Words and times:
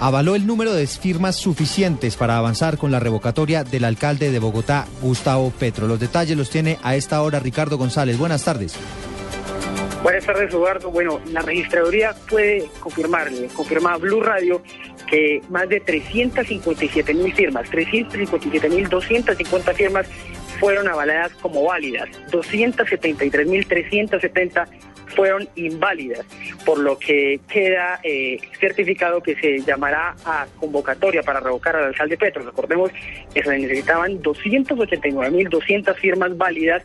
avaló 0.00 0.34
el 0.34 0.46
número 0.46 0.72
de 0.72 0.86
firmas 0.86 1.36
suficientes 1.36 2.16
para 2.16 2.38
avanzar 2.38 2.78
con 2.78 2.90
la 2.90 2.98
revocatoria 2.98 3.64
del 3.64 3.84
alcalde 3.84 4.32
de 4.32 4.38
Bogotá, 4.38 4.86
Gustavo 5.02 5.50
Petro. 5.50 5.86
Los 5.86 6.00
detalles 6.00 6.36
los 6.36 6.48
tiene 6.50 6.78
a 6.82 6.96
esta 6.96 7.22
hora 7.22 7.38
Ricardo 7.38 7.76
González. 7.76 8.18
Buenas 8.18 8.42
tardes. 8.42 8.74
Buenas 10.02 10.24
tardes, 10.24 10.50
Eduardo. 10.54 10.90
Bueno, 10.90 11.20
la 11.30 11.42
registraduría 11.42 12.14
puede 12.28 12.66
confirmarle, 12.80 13.48
confirma 13.48 13.98
Blue 13.98 14.22
Radio, 14.22 14.62
que 15.06 15.42
más 15.50 15.68
de 15.68 15.80
357 15.80 17.12
mil 17.12 17.34
firmas, 17.34 17.68
357 17.68 18.70
mil 18.70 18.88
250 18.88 19.74
firmas 19.74 20.06
fueron 20.58 20.88
avaladas 20.88 21.32
como 21.42 21.64
válidas, 21.64 22.08
273 22.30 23.46
mil 23.46 23.66
370 23.66 24.66
fueron 25.14 25.48
inválidas, 25.56 26.24
por 26.64 26.78
lo 26.78 26.98
que 26.98 27.40
queda 27.48 28.00
eh, 28.02 28.38
certificado 28.58 29.22
que 29.22 29.34
se 29.36 29.60
llamará 29.60 30.14
a 30.24 30.46
convocatoria 30.58 31.22
para 31.22 31.40
revocar 31.40 31.76
al 31.76 31.84
alcalde 31.86 32.16
Petro. 32.16 32.44
Recordemos 32.44 32.90
que 33.34 33.42
se 33.42 33.58
necesitaban 33.58 34.22
289.200 34.22 35.94
firmas 35.96 36.36
válidas 36.36 36.82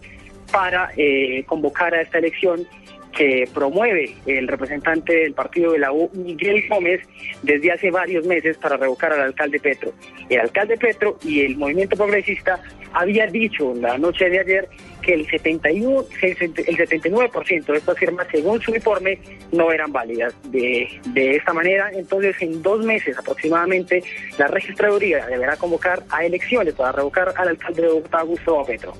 para 0.51 0.91
eh, 0.95 1.43
convocar 1.45 1.93
a 1.93 2.01
esta 2.01 2.19
elección 2.19 2.67
que 3.15 3.47
promueve 3.53 4.13
el 4.25 4.47
representante 4.47 5.15
del 5.15 5.33
partido 5.33 5.71
de 5.71 5.79
la 5.79 5.91
U, 5.91 6.09
Miguel 6.13 6.65
Gómez, 6.69 7.01
desde 7.41 7.71
hace 7.71 7.89
varios 7.89 8.25
meses 8.25 8.57
para 8.57 8.77
revocar 8.77 9.13
al 9.13 9.21
alcalde 9.21 9.59
Petro. 9.59 9.93
El 10.29 10.41
alcalde 10.41 10.77
Petro 10.77 11.17
y 11.23 11.41
el 11.41 11.57
movimiento 11.57 11.95
progresista 11.95 12.61
había 12.93 13.27
dicho 13.27 13.73
la 13.75 13.97
noche 13.97 14.29
de 14.29 14.39
ayer 14.39 14.69
que 15.01 15.13
el, 15.13 15.29
71, 15.29 16.05
el 16.21 16.37
79% 16.37 17.65
de 17.65 17.77
estas 17.77 17.97
firmas, 17.97 18.27
según 18.31 18.59
su 18.61 18.73
informe, 18.73 19.19
no 19.51 19.71
eran 19.71 19.91
válidas. 19.91 20.33
De, 20.49 20.87
de 21.07 21.35
esta 21.35 21.53
manera, 21.53 21.91
entonces, 21.93 22.35
en 22.41 22.61
dos 22.63 22.83
meses 22.83 23.17
aproximadamente, 23.17 24.03
la 24.37 24.47
registraduría 24.47 25.25
deberá 25.27 25.57
convocar 25.57 26.03
a 26.09 26.25
elecciones 26.25 26.73
para 26.73 26.91
revocar 26.91 27.33
al 27.37 27.49
alcalde 27.49 27.81
de 27.83 27.87
Bogotá, 27.89 28.21
Gustavo 28.23 28.65
Petro. 28.65 28.93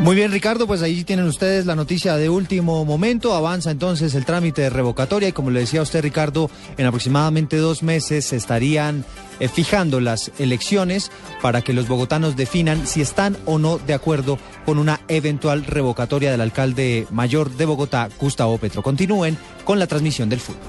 Muy 0.00 0.16
bien, 0.16 0.32
Ricardo, 0.32 0.66
pues 0.66 0.82
ahí 0.82 1.04
tienen 1.04 1.26
ustedes 1.26 1.64
la 1.64 1.76
noticia 1.76 2.16
de 2.16 2.28
último 2.28 2.84
momento. 2.84 3.34
Avanza 3.34 3.70
entonces 3.70 4.14
el 4.14 4.24
trámite 4.24 4.62
de 4.62 4.70
revocatoria 4.70 5.28
y 5.28 5.32
como 5.32 5.50
le 5.50 5.60
decía 5.60 5.80
usted, 5.80 6.02
Ricardo, 6.02 6.50
en 6.76 6.86
aproximadamente 6.86 7.56
dos 7.58 7.84
meses 7.84 8.24
se 8.24 8.36
estarían 8.36 9.04
eh, 9.38 9.46
fijando 9.46 10.00
las 10.00 10.32
elecciones 10.40 11.12
para 11.40 11.62
que 11.62 11.72
los 11.72 11.86
bogotanos 11.86 12.34
definan 12.34 12.86
si 12.86 13.00
están 13.00 13.36
o 13.44 13.58
no 13.58 13.78
de 13.78 13.94
acuerdo 13.94 14.38
con 14.66 14.78
una 14.78 15.00
eventual 15.06 15.64
revocatoria 15.64 16.32
del 16.32 16.40
alcalde 16.40 17.06
mayor 17.10 17.50
de 17.50 17.66
Bogotá, 17.66 18.08
Gustavo 18.18 18.58
Petro. 18.58 18.82
Continúen 18.82 19.38
con 19.64 19.78
la 19.78 19.86
transmisión 19.86 20.28
del 20.28 20.40
fútbol. 20.40 20.62